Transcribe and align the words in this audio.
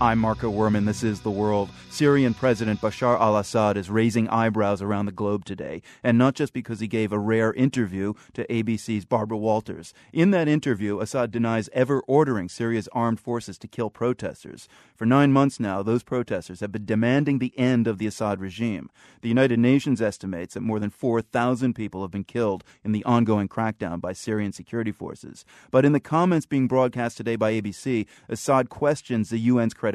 I'm 0.00 0.20
Marco 0.20 0.48
Werman. 0.48 0.86
This 0.86 1.02
is 1.02 1.22
The 1.22 1.30
World. 1.32 1.70
Syrian 1.90 2.32
President 2.32 2.80
Bashar 2.80 3.18
al 3.18 3.36
Assad 3.36 3.76
is 3.76 3.90
raising 3.90 4.28
eyebrows 4.28 4.80
around 4.80 5.06
the 5.06 5.10
globe 5.10 5.44
today, 5.44 5.82
and 6.04 6.16
not 6.16 6.36
just 6.36 6.52
because 6.52 6.78
he 6.78 6.86
gave 6.86 7.10
a 7.10 7.18
rare 7.18 7.52
interview 7.52 8.14
to 8.34 8.46
ABC's 8.46 9.04
Barbara 9.04 9.36
Walters. 9.36 9.92
In 10.12 10.30
that 10.30 10.46
interview, 10.46 11.00
Assad 11.00 11.32
denies 11.32 11.68
ever 11.72 12.00
ordering 12.06 12.48
Syria's 12.48 12.88
armed 12.92 13.18
forces 13.18 13.58
to 13.58 13.66
kill 13.66 13.90
protesters. 13.90 14.68
For 14.94 15.04
nine 15.04 15.32
months 15.32 15.58
now, 15.58 15.82
those 15.82 16.04
protesters 16.04 16.60
have 16.60 16.70
been 16.70 16.84
demanding 16.84 17.40
the 17.40 17.58
end 17.58 17.88
of 17.88 17.98
the 17.98 18.06
Assad 18.06 18.40
regime. 18.40 18.90
The 19.22 19.28
United 19.28 19.58
Nations 19.58 20.00
estimates 20.00 20.54
that 20.54 20.60
more 20.60 20.78
than 20.78 20.90
4,000 20.90 21.74
people 21.74 22.02
have 22.02 22.12
been 22.12 22.22
killed 22.22 22.62
in 22.84 22.92
the 22.92 23.02
ongoing 23.02 23.48
crackdown 23.48 24.00
by 24.00 24.12
Syrian 24.12 24.52
security 24.52 24.92
forces. 24.92 25.44
But 25.72 25.84
in 25.84 25.90
the 25.90 25.98
comments 25.98 26.46
being 26.46 26.68
broadcast 26.68 27.16
today 27.16 27.34
by 27.34 27.54
ABC, 27.54 28.06
Assad 28.28 28.68
questions 28.68 29.30
the 29.30 29.48
UN's 29.50 29.74
credibility 29.74 29.87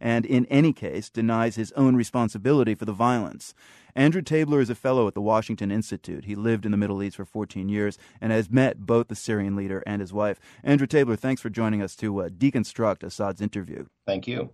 and, 0.00 0.26
in 0.26 0.46
any 0.46 0.72
case, 0.72 1.10
denies 1.10 1.56
his 1.56 1.72
own 1.72 1.96
responsibility 1.96 2.74
for 2.74 2.84
the 2.84 2.92
violence. 2.92 3.54
Andrew 3.94 4.22
Tabler 4.22 4.60
is 4.60 4.70
a 4.70 4.74
fellow 4.74 5.06
at 5.08 5.14
the 5.14 5.20
Washington 5.20 5.70
Institute. 5.70 6.24
He 6.24 6.34
lived 6.34 6.64
in 6.64 6.70
the 6.70 6.76
Middle 6.76 7.02
East 7.02 7.16
for 7.16 7.24
14 7.24 7.68
years 7.68 7.98
and 8.20 8.32
has 8.32 8.50
met 8.50 8.86
both 8.86 9.08
the 9.08 9.14
Syrian 9.14 9.56
leader 9.56 9.82
and 9.86 10.00
his 10.00 10.12
wife. 10.12 10.38
Andrew 10.62 10.86
Tabler, 10.86 11.16
thanks 11.16 11.42
for 11.42 11.50
joining 11.50 11.82
us 11.82 11.96
to 11.96 12.22
uh, 12.22 12.28
deconstruct 12.28 13.02
Assad's 13.02 13.40
interview. 13.40 13.86
Thank 14.06 14.26
you. 14.26 14.50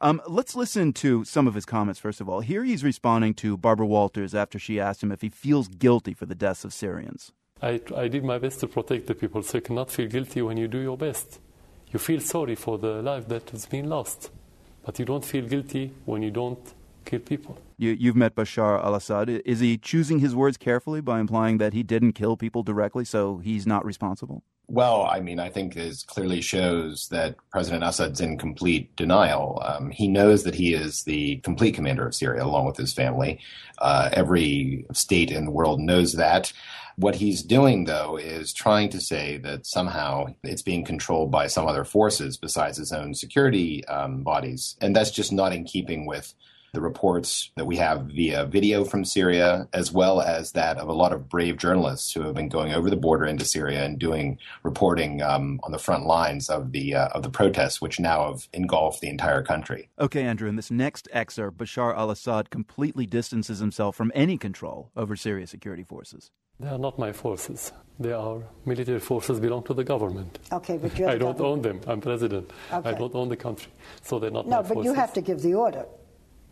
Um, 0.00 0.20
let's 0.26 0.56
listen 0.56 0.92
to 0.94 1.24
some 1.24 1.46
of 1.46 1.54
his 1.54 1.64
comments, 1.64 2.00
first 2.00 2.20
of 2.20 2.28
all. 2.28 2.40
Here 2.40 2.64
he's 2.64 2.82
responding 2.82 3.34
to 3.34 3.56
Barbara 3.56 3.86
Walters 3.86 4.34
after 4.34 4.58
she 4.58 4.80
asked 4.80 5.02
him 5.02 5.12
if 5.12 5.22
he 5.22 5.28
feels 5.28 5.68
guilty 5.68 6.14
for 6.14 6.26
the 6.26 6.34
deaths 6.34 6.64
of 6.64 6.72
Syrians. 6.72 7.32
I, 7.60 7.80
I 7.96 8.08
did 8.08 8.24
my 8.24 8.38
best 8.38 8.58
to 8.60 8.66
protect 8.66 9.06
the 9.06 9.14
people, 9.14 9.42
so 9.44 9.58
you 9.58 9.62
cannot 9.62 9.90
feel 9.92 10.08
guilty 10.08 10.42
when 10.42 10.56
you 10.56 10.66
do 10.66 10.78
your 10.78 10.96
best 10.96 11.38
you 11.92 11.98
feel 11.98 12.20
sorry 12.20 12.54
for 12.54 12.78
the 12.78 13.02
life 13.02 13.28
that 13.28 13.50
has 13.50 13.66
been 13.66 13.88
lost, 13.88 14.30
but 14.84 14.98
you 14.98 15.04
don't 15.04 15.24
feel 15.24 15.46
guilty 15.46 15.92
when 16.04 16.22
you 16.22 16.30
don't 16.30 16.74
kill 17.04 17.20
people. 17.20 17.58
You, 17.78 17.96
have 18.06 18.16
met 18.16 18.34
Bashar 18.34 18.82
al 18.84 18.94
Assad. 18.94 19.28
Is 19.28 19.60
he 19.60 19.76
choosing 19.76 20.20
his 20.20 20.34
words 20.36 20.56
carefully 20.56 21.00
by 21.00 21.18
implying 21.20 21.58
that 21.58 21.72
he 21.72 21.82
didn't 21.82 22.12
kill 22.12 22.36
people 22.36 22.62
directly, 22.62 23.04
so 23.04 23.38
he's 23.38 23.66
not 23.66 23.84
responsible? 23.84 24.44
Well, 24.68 25.02
I 25.02 25.20
mean, 25.20 25.40
I 25.40 25.50
think 25.50 25.74
this 25.74 26.02
clearly 26.02 26.40
shows 26.40 27.08
that 27.08 27.36
President 27.50 27.84
Assad's 27.84 28.20
in 28.20 28.38
complete 28.38 28.94
denial. 28.96 29.60
Um, 29.64 29.90
he 29.90 30.08
knows 30.08 30.44
that 30.44 30.54
he 30.54 30.72
is 30.72 31.02
the 31.02 31.36
complete 31.38 31.74
commander 31.74 32.06
of 32.06 32.14
Syria, 32.14 32.44
along 32.44 32.66
with 32.66 32.76
his 32.76 32.94
family. 32.94 33.40
Uh, 33.78 34.08
every 34.12 34.86
state 34.92 35.30
in 35.30 35.44
the 35.44 35.50
world 35.50 35.80
knows 35.80 36.12
that. 36.14 36.52
What 36.96 37.16
he's 37.16 37.42
doing, 37.42 37.84
though, 37.84 38.16
is 38.16 38.52
trying 38.52 38.90
to 38.90 39.00
say 39.00 39.38
that 39.38 39.66
somehow 39.66 40.26
it's 40.42 40.62
being 40.62 40.84
controlled 40.84 41.30
by 41.30 41.46
some 41.48 41.66
other 41.66 41.84
forces 41.84 42.36
besides 42.36 42.78
his 42.78 42.92
own 42.92 43.14
security 43.14 43.84
um, 43.86 44.22
bodies. 44.22 44.76
And 44.80 44.94
that's 44.94 45.10
just 45.10 45.32
not 45.32 45.52
in 45.52 45.64
keeping 45.64 46.06
with 46.06 46.34
the 46.72 46.80
reports 46.80 47.50
that 47.56 47.66
we 47.66 47.76
have 47.76 48.06
via 48.06 48.46
video 48.46 48.82
from 48.84 49.04
Syria, 49.04 49.68
as 49.74 49.92
well 49.92 50.22
as 50.22 50.52
that 50.52 50.78
of 50.78 50.88
a 50.88 50.92
lot 50.92 51.12
of 51.12 51.28
brave 51.28 51.58
journalists 51.58 52.12
who 52.12 52.22
have 52.22 52.34
been 52.34 52.48
going 52.48 52.72
over 52.72 52.88
the 52.88 52.96
border 52.96 53.26
into 53.26 53.44
Syria 53.44 53.84
and 53.84 53.98
doing 53.98 54.38
reporting 54.62 55.20
um, 55.20 55.60
on 55.64 55.72
the 55.72 55.78
front 55.78 56.06
lines 56.06 56.48
of 56.48 56.72
the 56.72 56.94
uh, 56.94 57.08
of 57.08 57.22
the 57.22 57.30
protests, 57.30 57.80
which 57.82 58.00
now 58.00 58.26
have 58.28 58.48
engulfed 58.54 59.02
the 59.02 59.08
entire 59.08 59.42
country. 59.42 59.90
Okay, 60.00 60.22
Andrew. 60.22 60.48
In 60.48 60.56
this 60.56 60.70
next 60.70 61.08
excerpt, 61.12 61.58
Bashar 61.58 61.94
al-Assad 61.94 62.48
completely 62.48 63.04
distances 63.06 63.58
himself 63.58 63.94
from 63.94 64.10
any 64.14 64.38
control 64.38 64.90
over 64.96 65.14
Syria's 65.14 65.50
security 65.50 65.84
forces. 65.84 66.30
They 66.58 66.68
are 66.68 66.78
not 66.78 66.98
my 66.98 67.12
forces. 67.12 67.72
They 68.00 68.12
are 68.12 68.42
military 68.64 69.00
forces 69.00 69.40
belong 69.40 69.64
to 69.64 69.74
the 69.74 69.84
government. 69.84 70.38
Okay, 70.50 70.78
but 70.78 70.98
you're 70.98 71.08
I 71.16 71.18
don't 71.18 71.36
government. 71.36 71.66
own 71.66 71.80
them. 71.80 71.80
I'm 71.92 72.00
president. 72.00 72.50
Okay. 72.72 72.88
I 72.88 72.92
don't 72.94 73.14
own 73.14 73.28
the 73.28 73.36
country, 73.36 73.70
so 74.02 74.18
they're 74.18 74.30
not 74.30 74.46
no, 74.46 74.56
my 74.56 74.62
but 74.62 74.74
forces. 74.74 74.84
you 74.90 74.94
have 74.94 75.12
to 75.14 75.20
give 75.20 75.42
the 75.42 75.52
order. 75.54 75.84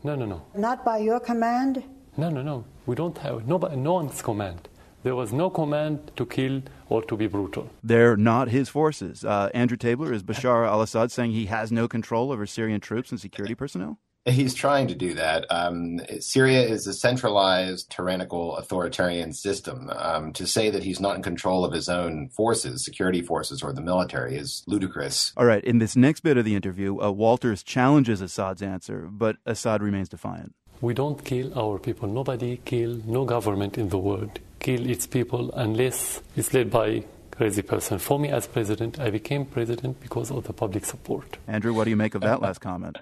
No, 0.03 0.15
no, 0.17 0.25
no. 0.25 0.43
Not 0.57 0.85
by 0.85 0.99
your 0.99 1.21
command? 1.21 1.83
No, 2.17 2.31
no, 2.31 2.43
no. 2.43 2.65
We 2.87 2.95
don't 2.95 3.17
have 3.19 3.47
nobody, 3.47 3.77
no 3.77 3.95
one's 3.95 4.23
command. 4.23 4.69
There 5.03 5.15
was 5.15 5.33
no 5.33 5.49
command 5.51 6.13
to 6.17 6.27
kill 6.27 6.63
or 6.89 7.03
to 7.05 7.17
be 7.17 7.27
brutal. 7.27 7.71
They're 7.83 8.17
not 8.17 8.49
his 8.49 8.69
forces. 8.69 9.25
Uh, 9.25 9.49
Andrew 9.55 9.77
Tabler 9.77 10.13
is 10.13 10.23
Bashar 10.23 10.67
al-Assad 10.67 11.11
saying 11.11 11.33
he 11.33 11.47
has 11.47 11.73
no 11.73 11.89
control 11.89 12.33
over 12.33 12.47
Syrian 12.47 12.81
troops 12.81 13.11
and 13.11 13.21
security 13.21 13.55
personnel. 13.55 13.99
He's 14.27 14.55
trying 14.55 14.89
to 14.89 14.95
do 14.95 15.15
that. 15.15 15.47
Um, 15.51 16.01
Syria 16.21 16.63
is 16.63 16.87
a 16.87 16.93
centralized, 16.93 17.91
tyrannical, 17.91 18.57
authoritarian 18.57 19.33
system. 19.33 19.91
Um, 19.95 20.33
to 20.35 20.47
say 20.47 20.69
that 20.71 20.83
he's 20.83 21.01
not 21.01 21.17
in 21.17 21.23
control 21.23 21.65
of 21.65 21.73
his 21.73 21.89
own 21.89 22.29
forces, 22.29 22.85
security 22.85 23.23
forces, 23.23 23.63
or 23.63 23.73
the 23.73 23.81
military 23.81 24.37
is 24.37 24.63
ludicrous. 24.67 25.33
All 25.37 25.47
right. 25.47 25.65
In 25.65 25.79
this 25.79 25.97
next 25.97 26.21
bit 26.21 26.37
of 26.37 26.45
the 26.45 26.55
interview, 26.55 27.01
uh, 27.01 27.11
Walters 27.11 27.63
challenges 27.63 28.21
Assad's 28.21 28.63
answer, 28.63 29.09
but 29.11 29.37
Assad 29.47 29.83
remains 29.83 30.09
defiant. 30.09 30.55
We 30.83 30.95
don't 30.95 31.25
kill 31.25 31.59
our 31.59 31.79
people. 31.79 32.09
Nobody 32.09 32.59
kill, 32.65 33.01
no 33.07 33.25
government 33.25 33.79
in 33.79 33.89
the 33.89 33.99
world 33.99 34.39
kill 34.61 34.89
its 34.89 35.07
people 35.07 35.51
unless 35.53 36.21
it's 36.37 36.55
led 36.55 36.71
by 36.71 37.03
crazy 37.41 37.63
person. 37.63 37.99
For 37.99 38.19
me 38.19 38.29
as 38.29 38.47
president, 38.47 39.01
I 39.01 39.09
became 39.09 39.47
president 39.47 39.99
because 39.99 40.31
of 40.31 40.45
the 40.45 40.53
public 40.53 40.85
support. 40.85 41.39
Andrew, 41.49 41.73
what 41.73 41.85
do 41.85 41.91
you 41.91 41.97
make 41.97 42.15
of 42.15 42.21
that 42.21 42.43
last 42.47 42.59
comment? 42.59 42.99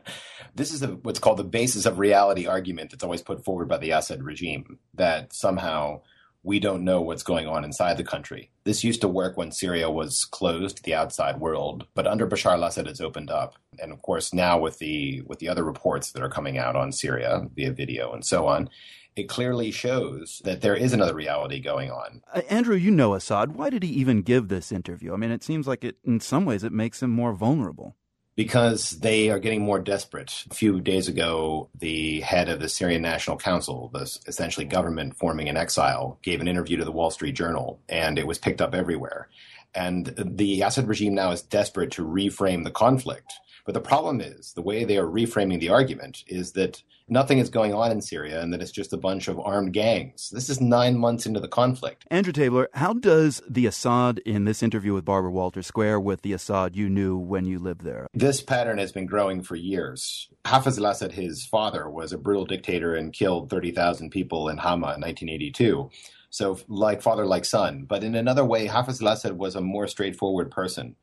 This 0.55 0.71
is 0.71 0.81
a, 0.81 0.91
what's 0.91 1.19
called 1.19 1.39
the 1.39 1.43
basis 1.43 1.87
of 1.87 1.99
reality 1.99 2.47
argument 2.47 2.93
that's 2.93 3.03
always 3.03 3.21
put 3.21 3.45
forward 3.45 3.67
by 3.67 3.79
the 3.79 3.91
Assad 3.91 4.23
regime 4.23 4.79
that 4.95 5.35
somehow 5.35 6.03
we 6.43 6.61
don't 6.61 6.85
know 6.85 7.01
what's 7.01 7.23
going 7.23 7.47
on 7.47 7.65
inside 7.65 7.97
the 7.97 8.05
country. 8.05 8.51
This 8.65 8.85
used 8.85 9.01
to 9.01 9.09
work 9.09 9.37
when 9.37 9.53
Syria 9.53 9.91
was 9.91 10.25
closed 10.25 10.77
to 10.77 10.83
the 10.83 10.95
outside 10.95 11.41
world, 11.41 11.87
but 11.95 12.07
under 12.07 12.27
Bashar 12.27 12.53
al-Assad 12.53 12.87
it's 12.87 13.01
opened 13.01 13.31
up. 13.31 13.55
And 13.81 13.93
of 13.93 14.03
course 14.03 14.33
now 14.33 14.59
with 14.59 14.79
the 14.79 15.23
with 15.27 15.41
the 15.41 15.49
other 15.49 15.65
reports 15.65 16.13
that 16.13 16.23
are 16.23 16.29
coming 16.29 16.59
out 16.59 16.77
on 16.77 16.93
Syria 16.93 17.43
via 17.55 17.73
video 17.73 18.13
and 18.13 18.25
so 18.25 18.47
on, 18.47 18.71
it 19.19 19.29
clearly 19.29 19.73
shows 19.73 20.41
that 20.45 20.61
there 20.61 20.77
is 20.77 20.93
another 20.93 21.15
reality 21.15 21.59
going 21.61 21.91
on. 21.91 22.23
Uh, 22.33 22.43
Andrew, 22.49 22.77
you 22.77 22.93
know 22.93 23.15
Assad. 23.15 23.57
Why 23.57 23.69
did 23.69 23.83
he 23.83 23.91
even 23.91 24.23
give 24.23 24.47
this 24.47 24.71
interview? 24.71 25.13
I 25.13 25.17
mean, 25.17 25.33
it 25.33 25.43
seems 25.43 25.67
like 25.67 25.83
it, 25.83 25.97
in 26.05 26.21
some 26.21 26.45
ways, 26.45 26.63
it 26.63 26.73
makes 26.73 27.03
him 27.03 27.11
more 27.11 27.33
vulnerable. 27.33 27.97
Because 28.39 28.91
they 29.01 29.31
are 29.31 29.41
getting 29.41 29.63
more 29.63 29.81
desperate. 29.81 30.45
A 30.49 30.55
few 30.55 30.81
days 30.81 31.09
ago, 31.09 31.71
the 31.77 32.21
head 32.21 32.49
of 32.49 32.61
the 32.61 32.69
Syrian 32.69 33.03
National 33.03 33.37
Council, 33.37 33.91
the 33.93 34.03
essentially 34.29 34.65
government 34.65 35.17
forming 35.17 35.49
in 35.49 35.57
exile, 35.57 36.21
gave 36.23 36.41
an 36.41 36.47
interview 36.47 36.77
to 36.77 36.85
the 36.85 36.93
Wall 36.93 37.11
Street 37.11 37.35
Journal, 37.35 37.81
and 37.89 38.17
it 38.17 38.29
was 38.29 38.39
picked 38.39 38.61
up 38.61 38.77
everywhere. 38.77 39.29
And 39.75 40.15
the 40.17 40.63
Assad 40.63 40.87
regime 40.87 41.17
now 41.17 41.33
is 41.33 41.43
desperate 41.43 41.91
to 41.93 42.07
reframe 42.07 42.63
the 42.63 42.71
conflict 42.71 43.33
but 43.69 43.75
the 43.75 43.81
problem 43.83 44.23
is 44.23 44.55
the 44.55 44.63
way 44.63 44.85
they 44.87 44.97
are 44.97 45.05
reframing 45.05 45.61
the 45.61 45.69
argument 45.69 46.25
is 46.27 46.53
that 46.53 46.83
nothing 47.07 47.37
is 47.37 47.51
going 47.51 47.75
on 47.75 47.91
in 47.91 48.01
Syria 48.01 48.41
and 48.41 48.51
that 48.51 48.63
it's 48.63 48.71
just 48.71 48.95
a 48.95 48.97
bunch 48.97 49.29
of 49.29 49.39
armed 49.39 49.75
gangs. 49.75 50.31
This 50.31 50.49
is 50.49 50.59
nine 50.59 50.97
months 50.97 51.27
into 51.27 51.39
the 51.39 51.49
conflict. 51.49 52.07
Andrew 52.11 52.33
Tabler, 52.33 52.71
how 52.73 52.95
does 52.95 53.43
the 53.47 53.67
Assad 53.67 54.21
in 54.21 54.47
this 54.47 54.63
interview 54.63 54.95
with 54.95 55.05
Barbara 55.05 55.31
Walters 55.31 55.67
square 55.67 56.01
with 56.01 56.23
the 56.23 56.33
Assad 56.33 56.77
you 56.77 56.89
knew 56.89 57.19
when 57.19 57.45
you 57.45 57.59
lived 57.59 57.83
there? 57.83 58.07
This 58.15 58.41
pattern 58.41 58.79
has 58.79 58.91
been 58.91 59.05
growing 59.05 59.43
for 59.43 59.55
years. 59.55 60.31
Hafez 60.47 60.79
al 60.79 60.87
Assad, 60.87 61.13
his 61.13 61.45
father, 61.45 61.91
was 61.91 62.15
a 62.15 62.17
brutal 62.17 62.47
dictator 62.47 62.95
and 62.95 63.13
killed 63.13 63.51
30,000 63.51 64.09
people 64.09 64.49
in 64.49 64.57
Hama 64.57 64.95
in 64.95 65.03
1982. 65.03 65.91
So, 66.31 66.59
like 66.69 67.03
father, 67.03 67.27
like 67.27 67.45
son. 67.45 67.85
But 67.87 68.03
in 68.03 68.15
another 68.15 68.47
way, 68.47 68.67
Hafez 68.67 69.03
al 69.03 69.09
Assad 69.09 69.37
was 69.37 69.55
a 69.55 69.61
more 69.61 69.87
straightforward 69.87 70.51
person. 70.51 70.97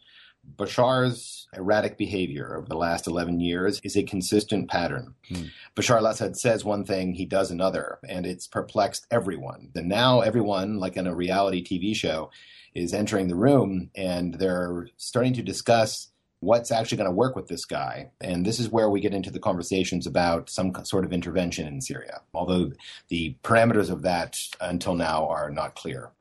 Bashar's 0.58 1.48
erratic 1.56 1.98
behavior 1.98 2.56
over 2.56 2.68
the 2.68 2.78
last 2.78 3.08
11 3.08 3.40
years 3.40 3.80
is 3.84 3.96
a 3.96 4.04
consistent 4.04 4.70
pattern. 4.70 5.16
Hmm. 5.28 5.46
Bashar 5.76 5.98
al 5.98 6.08
Assad 6.08 6.38
says 6.38 6.64
one 6.64 6.86
thing, 6.86 7.14
he 7.14 7.26
does 7.26 7.52
another, 7.52 8.00
and 8.08 8.26
it's 8.26 8.48
perplexed 8.48 9.06
everyone. 9.12 9.70
And 9.76 9.90
now 9.90 10.22
everyone, 10.22 10.80
like 10.80 10.98
in 10.98 11.08
a 11.08 11.16
reality 11.16 11.64
TV 11.64 11.96
show, 11.96 12.30
is 12.74 12.94
entering 12.94 13.28
the 13.28 13.36
room 13.36 13.90
and 13.96 14.34
they're 14.36 14.88
starting 14.98 15.34
to 15.34 15.42
discuss 15.42 16.10
what's 16.42 16.72
actually 16.72 16.98
going 16.98 17.10
to 17.10 17.16
work 17.16 17.36
with 17.36 17.48
this 17.48 17.66
guy. 17.66 18.12
And 18.22 18.46
this 18.46 18.60
is 18.60 18.70
where 18.70 18.90
we 18.90 19.00
get 19.00 19.14
into 19.14 19.32
the 19.32 19.40
conversations 19.40 20.06
about 20.06 20.50
some 20.50 20.74
sort 20.84 21.06
of 21.06 21.14
intervention 21.14 21.68
in 21.68 21.82
Syria, 21.82 22.22
although 22.34 22.72
the 23.08 23.36
parameters 23.44 23.90
of 23.90 24.03
that 24.03 24.38
until 24.62 24.94
now 24.94 25.28
are 25.28 25.50
not 25.50 25.76
clear. 25.76 26.12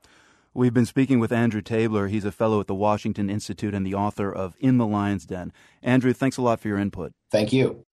We've 0.56 0.72
been 0.72 0.86
speaking 0.86 1.18
with 1.18 1.32
Andrew 1.32 1.60
Tabler. 1.60 2.06
He's 2.06 2.24
a 2.24 2.30
fellow 2.30 2.60
at 2.60 2.68
the 2.68 2.76
Washington 2.76 3.28
Institute 3.28 3.74
and 3.74 3.84
the 3.84 3.94
author 3.94 4.32
of 4.32 4.54
In 4.60 4.78
the 4.78 4.86
Lion's 4.86 5.26
Den. 5.26 5.52
Andrew, 5.82 6.12
thanks 6.12 6.36
a 6.36 6.42
lot 6.42 6.60
for 6.60 6.68
your 6.68 6.78
input. 6.78 7.12
Thank 7.28 7.52
you. 7.52 7.84